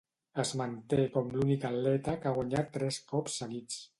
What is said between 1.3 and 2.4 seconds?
l'únic atleta que l'ha